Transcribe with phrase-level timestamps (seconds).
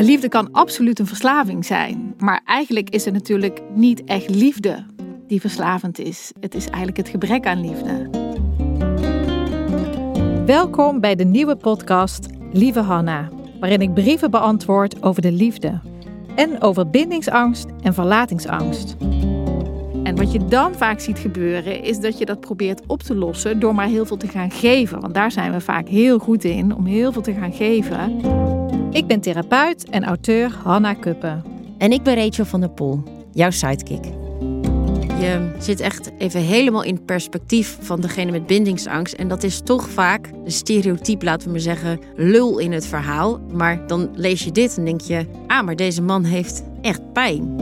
[0.00, 4.84] Liefde kan absoluut een verslaving zijn, maar eigenlijk is het natuurlijk niet echt liefde
[5.26, 6.32] die verslavend is.
[6.40, 8.10] Het is eigenlijk het gebrek aan liefde.
[10.46, 13.28] Welkom bij de nieuwe podcast Lieve Hanna,
[13.60, 15.80] waarin ik brieven beantwoord over de liefde
[16.34, 18.96] en over bindingsangst en verlatingsangst.
[20.02, 23.60] En wat je dan vaak ziet gebeuren, is dat je dat probeert op te lossen
[23.60, 25.00] door maar heel veel te gaan geven.
[25.00, 28.20] Want daar zijn we vaak heel goed in, om heel veel te gaan geven.
[28.90, 31.44] Ik ben therapeut en auteur Hanna Kuppen.
[31.78, 33.02] En ik ben Rachel van der Poel,
[33.32, 34.04] jouw sidekick.
[35.20, 39.14] Je zit echt even helemaal in het perspectief van degene met bindingsangst.
[39.14, 43.40] En dat is toch vaak de stereotype, laten we maar zeggen, lul in het verhaal.
[43.52, 47.56] Maar dan lees je dit en denk je, ah, maar deze man heeft echt pijn.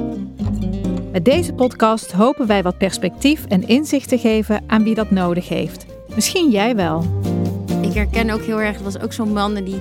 [1.12, 5.48] Met deze podcast hopen wij wat perspectief en inzicht te geven aan wie dat nodig
[5.48, 5.86] heeft.
[6.14, 7.04] Misschien jij wel.
[7.82, 9.80] Ik herken ook heel erg, er was ook zo'n man die,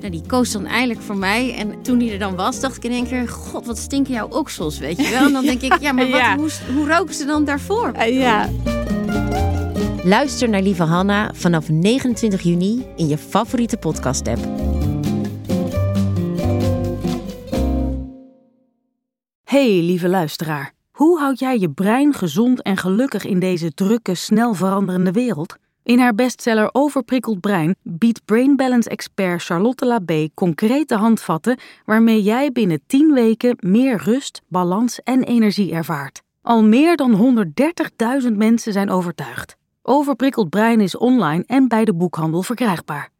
[0.00, 1.54] nou, die koos dan eindelijk voor mij.
[1.54, 4.28] En toen hij er dan was, dacht ik in één keer, god, wat stinken jouw
[4.28, 5.26] oksels, weet je wel.
[5.26, 6.36] En dan denk ik, ja, maar wat, Ja.
[6.36, 8.02] Hoe, hoe roken ze dan daarvoor?
[8.04, 8.48] ja.
[10.04, 14.38] Luister naar Lieve Hanna vanaf 29 juni in je favoriete podcast-app.
[19.44, 24.54] Hey lieve luisteraar, hoe houd jij je brein gezond en gelukkig in deze drukke, snel
[24.54, 25.56] veranderende wereld?
[25.88, 32.52] In haar bestseller Overprikkeld Brein biedt Brain Balance expert Charlotte Labé concrete handvatten waarmee jij
[32.52, 36.22] binnen 10 weken meer rust, balans en energie ervaart.
[36.42, 37.44] Al meer dan
[38.26, 39.56] 130.000 mensen zijn overtuigd.
[39.82, 43.10] Overprikkeld Brein is online en bij de boekhandel verkrijgbaar.